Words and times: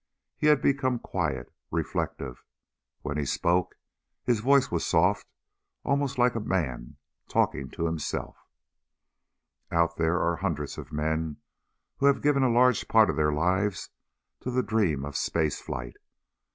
He 0.35 0.47
had 0.47 0.63
become 0.63 0.97
quiet, 0.97 1.53
reflective. 1.69 2.43
When 3.03 3.17
he 3.19 3.25
spoke, 3.25 3.75
his 4.23 4.39
voice 4.39 4.71
was 4.71 4.83
soft, 4.83 5.27
almost 5.83 6.17
like 6.17 6.33
a 6.33 6.39
man 6.39 6.97
talking 7.27 7.69
to 7.69 7.85
himself. 7.85 8.35
"Out 9.69 9.97
there 9.97 10.17
are 10.19 10.37
hundreds 10.37 10.79
of 10.79 10.91
men 10.91 11.37
who 11.97 12.07
have 12.07 12.23
given 12.23 12.41
a 12.41 12.49
large 12.49 12.87
part 12.87 13.11
of 13.11 13.15
their 13.15 13.31
lives 13.31 13.89
to 14.39 14.49
the 14.49 14.63
dream 14.63 15.05
of 15.05 15.15
space 15.15 15.59
flight. 15.61 15.97